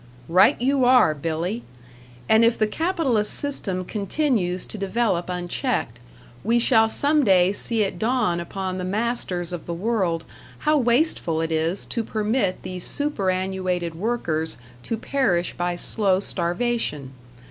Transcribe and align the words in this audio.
Right 0.27 0.59
you 0.59 0.83
are, 0.83 1.13
Billy! 1.13 1.61
And 2.27 2.43
if 2.43 2.57
the 2.57 2.65
capitalist 2.65 3.35
system 3.35 3.85
continues 3.85 4.65
to 4.65 4.77
develop 4.79 5.29
unchecked, 5.29 5.99
we 6.43 6.57
shall 6.57 6.89
some 6.89 7.23
day 7.23 7.53
see 7.53 7.83
it 7.83 7.99
dawn 7.99 8.39
upon 8.39 8.79
the 8.79 8.83
masters 8.83 9.53
of 9.53 9.67
the 9.67 9.75
world 9.75 10.25
how 10.65 10.75
wasteful 10.79 11.39
it 11.39 11.51
is 11.51 11.85
to 11.85 12.03
permit 12.03 12.63
the 12.63 12.79
superannuated 12.79 13.93
workers 13.93 14.57
to 14.81 14.97
perish 14.97 15.53
by 15.53 15.75
slow 15.75 16.19
starvation. 16.19 17.11